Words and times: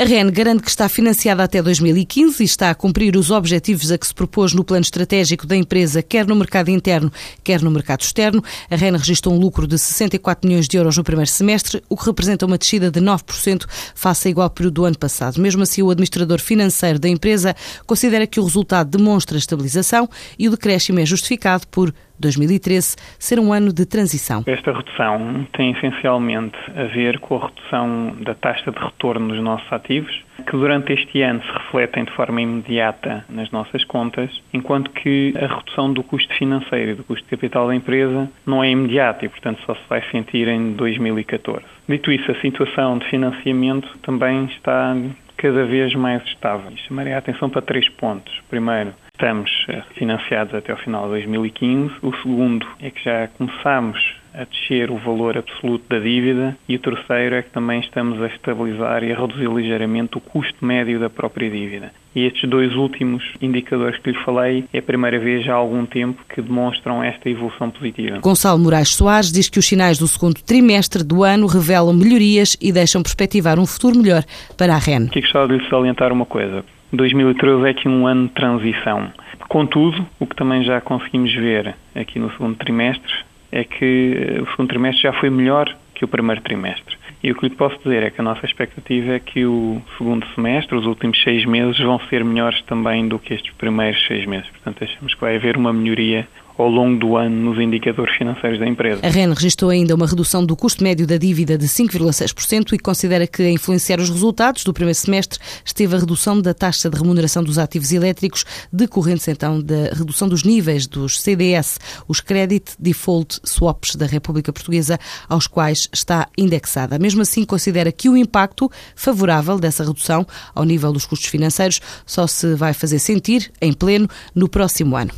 A 0.00 0.04
REN 0.04 0.30
garante 0.30 0.62
que 0.62 0.70
está 0.70 0.88
financiada 0.88 1.44
até 1.44 1.60
2015 1.60 2.42
e 2.42 2.46
está 2.46 2.70
a 2.70 2.74
cumprir 2.74 3.18
os 3.18 3.30
objetivos 3.30 3.90
a 3.90 3.98
que 3.98 4.06
se 4.06 4.14
propôs 4.14 4.54
no 4.54 4.64
plano 4.64 4.80
estratégico 4.80 5.46
da 5.46 5.54
empresa, 5.54 6.02
quer 6.02 6.26
no 6.26 6.34
mercado 6.34 6.70
interno, 6.70 7.12
quer 7.44 7.60
no 7.60 7.70
mercado 7.70 8.00
externo. 8.00 8.42
A 8.70 8.76
REN 8.76 8.96
registrou 8.96 9.34
um 9.34 9.38
lucro 9.38 9.66
de 9.66 9.78
64 9.78 10.48
milhões 10.48 10.66
de 10.66 10.78
euros 10.78 10.96
no 10.96 11.04
primeiro 11.04 11.30
semestre, 11.30 11.82
o 11.86 11.98
que 11.98 12.06
representa 12.06 12.46
uma 12.46 12.56
descida 12.56 12.90
de 12.90 12.98
9% 12.98 13.66
face 13.94 14.28
a 14.28 14.30
igual 14.30 14.48
período 14.48 14.72
do 14.76 14.84
ano 14.86 14.98
passado. 14.98 15.38
Mesmo 15.38 15.64
assim, 15.64 15.82
o 15.82 15.90
administrador 15.90 16.40
financeiro 16.40 16.98
da 16.98 17.06
empresa 17.06 17.54
considera 17.86 18.26
que 18.26 18.40
o 18.40 18.44
resultado 18.44 18.96
demonstra 18.96 19.36
estabilização 19.36 20.08
e 20.38 20.48
o 20.48 20.52
decréscimo 20.52 20.98
é 20.98 21.04
justificado 21.04 21.66
por 21.66 21.92
2013 22.20 22.96
ser 23.18 23.40
um 23.40 23.52
ano 23.52 23.72
de 23.72 23.86
transição. 23.86 24.44
Esta 24.46 24.72
redução 24.72 25.46
tem 25.52 25.72
essencialmente 25.72 26.56
a 26.76 26.84
ver 26.84 27.18
com 27.18 27.36
a 27.36 27.46
redução 27.46 28.16
da 28.20 28.34
taxa 28.34 28.70
de 28.70 28.78
retorno 28.78 29.28
dos 29.28 29.42
nossos 29.42 29.70
ativos, 29.72 30.24
que 30.46 30.52
durante 30.52 30.92
este 30.92 31.22
ano 31.22 31.42
se 31.42 31.52
refletem 31.52 32.04
de 32.04 32.12
forma 32.12 32.40
imediata 32.40 33.24
nas 33.28 33.50
nossas 33.50 33.84
contas, 33.84 34.30
enquanto 34.52 34.90
que 34.90 35.34
a 35.36 35.46
redução 35.46 35.92
do 35.92 36.02
custo 36.02 36.32
financeiro 36.34 36.92
e 36.92 36.94
do 36.94 37.04
custo 37.04 37.24
de 37.24 37.30
capital 37.30 37.66
da 37.66 37.74
empresa 37.74 38.30
não 38.46 38.62
é 38.62 38.70
imediata 38.70 39.24
e, 39.24 39.28
portanto, 39.28 39.60
só 39.66 39.74
se 39.74 39.82
vai 39.88 40.02
sentir 40.10 40.48
em 40.48 40.72
2014. 40.72 41.64
Dito 41.88 42.12
isso, 42.12 42.30
a 42.30 42.40
situação 42.40 42.98
de 42.98 43.06
financiamento 43.08 43.88
também 44.02 44.44
está 44.44 44.94
cada 45.36 45.64
vez 45.64 45.94
mais 45.94 46.22
estável. 46.24 46.70
Chamaria 46.86 47.16
a 47.16 47.18
atenção 47.18 47.48
para 47.48 47.62
três 47.62 47.88
pontos. 47.88 48.32
Primeiro, 48.50 48.92
estamos 49.20 49.50
eh, 49.68 49.82
financiados 49.98 50.54
até 50.54 50.72
o 50.72 50.76
final 50.78 51.04
de 51.04 51.10
2015. 51.10 51.92
O 52.02 52.16
segundo 52.22 52.66
é 52.80 52.90
que 52.90 53.04
já 53.04 53.28
começamos 53.28 53.98
a 54.32 54.44
descer 54.44 54.90
o 54.90 54.96
valor 54.96 55.36
absoluto 55.36 55.84
da 55.90 55.98
dívida 55.98 56.56
e 56.68 56.76
o 56.76 56.78
terceiro 56.78 57.34
é 57.34 57.42
que 57.42 57.50
também 57.50 57.80
estamos 57.80 58.22
a 58.22 58.28
estabilizar 58.28 59.02
e 59.02 59.12
a 59.12 59.20
reduzir 59.20 59.48
ligeiramente 59.48 60.16
o 60.16 60.20
custo 60.20 60.64
médio 60.64 60.98
da 60.98 61.10
própria 61.10 61.50
dívida. 61.50 61.92
E 62.14 62.24
estes 62.24 62.48
dois 62.48 62.74
últimos 62.74 63.22
indicadores 63.42 63.98
que 63.98 64.10
lhe 64.10 64.24
falei 64.24 64.64
é 64.72 64.78
a 64.78 64.82
primeira 64.82 65.18
vez 65.18 65.46
há 65.48 65.54
algum 65.54 65.84
tempo 65.84 66.24
que 66.32 66.40
demonstram 66.40 67.02
esta 67.02 67.28
evolução 67.28 67.70
positiva. 67.70 68.18
Gonçalo 68.20 68.58
Moraes 68.58 68.94
Soares 68.94 69.32
diz 69.32 69.48
que 69.48 69.58
os 69.58 69.66
sinais 69.66 69.98
do 69.98 70.08
segundo 70.08 70.40
trimestre 70.42 71.04
do 71.04 71.22
ano 71.22 71.46
revelam 71.46 71.92
melhorias 71.92 72.56
e 72.60 72.72
deixam 72.72 73.02
perspectivar 73.02 73.58
um 73.58 73.66
futuro 73.66 73.98
melhor 73.98 74.24
para 74.56 74.74
a 74.74 74.78
REN. 74.78 75.06
Aqui 75.06 75.20
gostava 75.20 75.48
de 75.48 75.58
lhe 75.58 75.68
salientar 75.68 76.12
uma 76.12 76.24
coisa. 76.24 76.64
2013 76.92 77.66
é 77.66 77.70
aqui 77.70 77.88
um 77.88 78.06
ano 78.06 78.28
de 78.28 78.34
transição. 78.34 79.12
Contudo, 79.48 80.06
o 80.18 80.26
que 80.26 80.36
também 80.36 80.62
já 80.62 80.80
conseguimos 80.80 81.32
ver 81.34 81.74
aqui 81.94 82.18
no 82.18 82.30
segundo 82.32 82.56
trimestre 82.56 83.12
é 83.52 83.64
que 83.64 84.16
eh, 84.16 84.42
o 84.42 84.46
segundo 84.50 84.68
trimestre 84.68 85.02
já 85.02 85.12
foi 85.12 85.30
melhor 85.30 85.74
que 85.94 86.04
o 86.04 86.08
primeiro 86.08 86.40
trimestre. 86.40 86.96
E 87.22 87.30
o 87.30 87.34
que 87.34 87.48
lhe 87.48 87.54
posso 87.54 87.76
dizer 87.78 88.02
é 88.02 88.10
que 88.10 88.20
a 88.20 88.24
nossa 88.24 88.46
expectativa 88.46 89.12
é 89.12 89.18
que 89.18 89.44
o 89.44 89.82
segundo 89.98 90.26
semestre, 90.34 90.74
os 90.74 90.86
últimos 90.86 91.22
seis 91.22 91.44
meses, 91.44 91.78
vão 91.78 92.00
ser 92.08 92.24
melhores 92.24 92.62
também 92.62 93.06
do 93.06 93.18
que 93.18 93.34
estes 93.34 93.52
primeiros 93.54 94.04
seis 94.06 94.24
meses. 94.24 94.48
Portanto, 94.48 94.82
achamos 94.82 95.14
que 95.14 95.20
vai 95.20 95.36
haver 95.36 95.56
uma 95.56 95.72
melhoria 95.72 96.26
ao 96.60 96.68
longo 96.68 96.98
do 96.98 97.16
ano 97.16 97.50
nos 97.50 97.58
indicadores 97.58 98.14
financeiros 98.16 98.58
da 98.58 98.66
empresa. 98.66 99.00
A 99.02 99.08
REN 99.08 99.32
registrou 99.32 99.70
ainda 99.70 99.94
uma 99.94 100.06
redução 100.06 100.44
do 100.44 100.54
custo 100.54 100.82
médio 100.84 101.06
da 101.06 101.16
dívida 101.16 101.56
de 101.56 101.66
5,6% 101.66 102.72
e 102.72 102.78
considera 102.78 103.26
que 103.26 103.42
a 103.42 103.50
influenciar 103.50 103.98
os 103.98 104.10
resultados 104.10 104.64
do 104.64 104.72
primeiro 104.72 104.98
semestre 104.98 105.38
esteve 105.64 105.96
a 105.96 105.98
redução 105.98 106.40
da 106.40 106.52
taxa 106.52 106.90
de 106.90 106.96
remuneração 106.96 107.42
dos 107.42 107.58
ativos 107.58 107.92
elétricos, 107.92 108.44
decorrentes 108.72 109.26
então 109.28 109.60
da 109.60 109.90
redução 109.92 110.28
dos 110.28 110.44
níveis 110.44 110.86
dos 110.86 111.20
CDS, 111.20 111.78
os 112.06 112.20
Credit 112.20 112.72
Default 112.78 113.40
Swaps 113.44 113.96
da 113.96 114.06
República 114.06 114.52
Portuguesa, 114.52 114.98
aos 115.28 115.46
quais 115.46 115.88
está 115.92 116.28
indexada. 116.36 116.98
Mesmo 116.98 117.22
assim, 117.22 117.44
considera 117.44 117.90
que 117.90 118.08
o 118.08 118.16
impacto 118.16 118.70
favorável 118.94 119.58
dessa 119.58 119.84
redução 119.84 120.26
ao 120.54 120.64
nível 120.64 120.92
dos 120.92 121.06
custos 121.06 121.28
financeiros 121.28 121.80
só 122.04 122.26
se 122.26 122.54
vai 122.54 122.74
fazer 122.74 122.98
sentir 122.98 123.50
em 123.60 123.72
pleno 123.72 124.08
no 124.34 124.48
próximo 124.48 124.96
ano. 124.96 125.10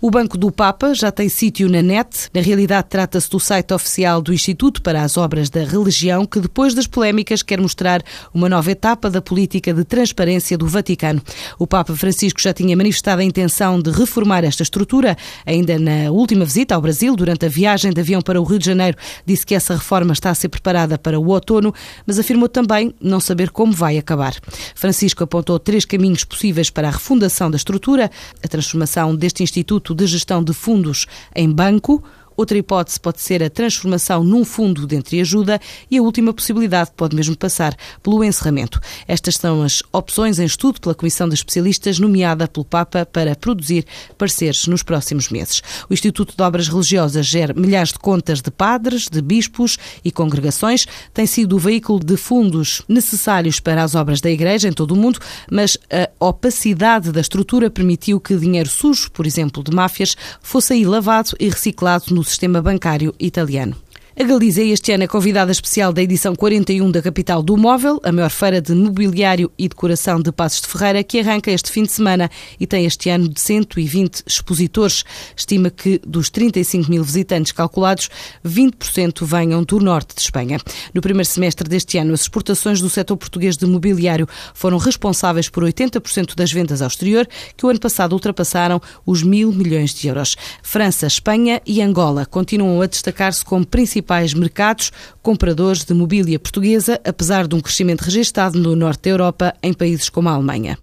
O 0.00 0.10
Banco 0.10 0.36
do 0.36 0.50
Papa 0.50 0.87
já 0.94 1.12
tem 1.12 1.28
sítio 1.28 1.68
na 1.68 1.82
net. 1.82 2.28
Na 2.32 2.40
realidade, 2.40 2.88
trata-se 2.88 3.28
do 3.30 3.38
site 3.38 3.72
oficial 3.74 4.22
do 4.22 4.32
Instituto 4.32 4.80
para 4.82 5.02
as 5.02 5.16
Obras 5.16 5.50
da 5.50 5.62
Religião, 5.62 6.24
que 6.24 6.40
depois 6.40 6.74
das 6.74 6.86
polémicas 6.86 7.42
quer 7.42 7.60
mostrar 7.60 8.02
uma 8.32 8.48
nova 8.48 8.70
etapa 8.70 9.10
da 9.10 9.20
política 9.20 9.74
de 9.74 9.84
transparência 9.84 10.56
do 10.56 10.66
Vaticano. 10.66 11.22
O 11.58 11.66
Papa 11.66 11.94
Francisco 11.94 12.40
já 12.40 12.52
tinha 12.52 12.76
manifestado 12.76 13.20
a 13.20 13.24
intenção 13.24 13.80
de 13.80 13.90
reformar 13.90 14.44
esta 14.44 14.62
estrutura. 14.62 15.16
Ainda 15.44 15.78
na 15.78 16.10
última 16.10 16.44
visita 16.44 16.74
ao 16.74 16.80
Brasil, 16.80 17.14
durante 17.14 17.46
a 17.46 17.48
viagem 17.48 17.92
de 17.92 18.00
avião 18.00 18.22
para 18.22 18.40
o 18.40 18.44
Rio 18.44 18.58
de 18.58 18.66
Janeiro, 18.66 18.96
disse 19.26 19.44
que 19.44 19.54
essa 19.54 19.74
reforma 19.74 20.12
está 20.12 20.30
a 20.30 20.34
ser 20.34 20.48
preparada 20.48 20.98
para 20.98 21.20
o 21.20 21.28
outono, 21.28 21.74
mas 22.06 22.18
afirmou 22.18 22.48
também 22.48 22.94
não 23.00 23.20
saber 23.20 23.50
como 23.50 23.72
vai 23.72 23.98
acabar. 23.98 24.34
Francisco 24.74 25.24
apontou 25.24 25.58
três 25.58 25.84
caminhos 25.84 26.24
possíveis 26.24 26.70
para 26.70 26.88
a 26.88 26.92
refundação 26.92 27.50
da 27.50 27.56
estrutura: 27.56 28.10
a 28.42 28.48
transformação 28.48 29.14
deste 29.14 29.42
Instituto 29.42 29.94
de 29.94 30.06
Gestão 30.06 30.42
de 30.42 30.52
Fundos 30.52 30.77
fundos 30.78 31.06
em 31.34 31.50
banco 31.50 32.02
Outra 32.38 32.56
hipótese 32.56 33.00
pode 33.00 33.20
ser 33.20 33.42
a 33.42 33.50
transformação 33.50 34.22
num 34.22 34.44
fundo 34.44 34.86
de 34.86 34.94
entreajuda 34.94 35.60
e 35.90 35.98
a 35.98 36.02
última 36.02 36.32
possibilidade 36.32 36.92
pode 36.96 37.16
mesmo 37.16 37.36
passar 37.36 37.74
pelo 38.00 38.22
encerramento. 38.22 38.80
Estas 39.08 39.34
são 39.34 39.60
as 39.60 39.82
opções 39.92 40.38
em 40.38 40.44
estudo 40.44 40.80
pela 40.80 40.94
Comissão 40.94 41.28
de 41.28 41.34
Especialistas 41.34 41.98
nomeada 41.98 42.46
pelo 42.46 42.64
Papa 42.64 43.04
para 43.04 43.34
produzir 43.34 43.84
pareceres 44.16 44.68
nos 44.68 44.84
próximos 44.84 45.30
meses. 45.30 45.64
O 45.90 45.92
Instituto 45.92 46.36
de 46.36 46.40
Obras 46.40 46.68
Religiosas 46.68 47.26
gera 47.26 47.52
milhares 47.52 47.92
de 47.92 47.98
contas 47.98 48.40
de 48.40 48.52
padres, 48.52 49.08
de 49.10 49.20
bispos 49.20 49.76
e 50.04 50.12
congregações. 50.12 50.86
Tem 51.12 51.26
sido 51.26 51.56
o 51.56 51.58
veículo 51.58 51.98
de 51.98 52.16
fundos 52.16 52.82
necessários 52.88 53.58
para 53.58 53.82
as 53.82 53.96
obras 53.96 54.20
da 54.20 54.30
Igreja 54.30 54.68
em 54.68 54.72
todo 54.72 54.92
o 54.92 54.96
mundo, 54.96 55.18
mas 55.50 55.76
a 55.90 56.24
opacidade 56.24 57.10
da 57.10 57.20
estrutura 57.20 57.68
permitiu 57.68 58.20
que 58.20 58.36
dinheiro 58.36 58.68
sujo, 58.68 59.10
por 59.10 59.26
exemplo, 59.26 59.64
de 59.64 59.74
máfias, 59.74 60.16
fosse 60.40 60.74
aí 60.74 60.84
lavado 60.84 61.32
e 61.40 61.48
reciclado 61.48 62.14
no 62.14 62.27
sistema 62.28 62.60
bancário 62.60 63.14
italiano. 63.18 63.87
A 64.20 64.24
Galiza 64.24 64.62
este 64.62 64.90
ano 64.90 65.04
é 65.04 65.06
convidada 65.06 65.52
especial 65.52 65.92
da 65.92 66.02
edição 66.02 66.34
41 66.34 66.90
da 66.90 67.00
Capital 67.00 67.40
do 67.40 67.56
Móvel, 67.56 68.00
a 68.02 68.10
maior 68.10 68.30
feira 68.30 68.60
de 68.60 68.74
mobiliário 68.74 69.48
e 69.56 69.68
decoração 69.68 70.20
de 70.20 70.32
Passos 70.32 70.62
de 70.62 70.66
Ferreira, 70.66 71.04
que 71.04 71.20
arranca 71.20 71.52
este 71.52 71.70
fim 71.70 71.84
de 71.84 71.92
semana 71.92 72.28
e 72.58 72.66
tem 72.66 72.84
este 72.84 73.10
ano 73.10 73.28
de 73.28 73.40
120 73.40 74.24
expositores. 74.26 75.04
Estima 75.36 75.70
que 75.70 76.00
dos 76.04 76.30
35 76.30 76.90
mil 76.90 77.04
visitantes 77.04 77.52
calculados, 77.52 78.10
20% 78.44 79.24
venham 79.24 79.62
do 79.62 79.78
norte 79.78 80.16
de 80.16 80.20
Espanha. 80.20 80.58
No 80.92 81.00
primeiro 81.00 81.28
semestre 81.28 81.68
deste 81.68 81.96
ano, 81.96 82.12
as 82.12 82.22
exportações 82.22 82.80
do 82.80 82.90
setor 82.90 83.16
português 83.16 83.56
de 83.56 83.66
mobiliário 83.66 84.26
foram 84.52 84.78
responsáveis 84.78 85.48
por 85.48 85.62
80% 85.62 86.34
das 86.34 86.50
vendas 86.50 86.82
ao 86.82 86.88
exterior, 86.88 87.24
que 87.56 87.64
o 87.64 87.68
ano 87.68 87.78
passado 87.78 88.14
ultrapassaram 88.14 88.82
os 89.06 89.22
mil 89.22 89.52
milhões 89.52 89.94
de 89.94 90.08
euros. 90.08 90.34
França, 90.60 91.06
Espanha 91.06 91.62
e 91.64 91.80
Angola 91.80 92.26
continuam 92.26 92.82
a 92.82 92.86
destacar-se 92.86 93.44
como 93.44 93.64
principais 93.64 94.07
principais 94.08 94.32
mercados 94.32 94.90
compradores 95.22 95.84
de 95.84 95.92
mobília 95.92 96.38
portuguesa, 96.38 96.98
apesar 97.04 97.46
de 97.46 97.54
um 97.54 97.60
crescimento 97.60 98.00
registado 98.00 98.58
no 98.58 98.74
norte 98.74 99.02
da 99.02 99.10
Europa, 99.10 99.54
em 99.62 99.74
países 99.74 100.08
como 100.08 100.30
a 100.30 100.32
Alemanha. 100.32 100.78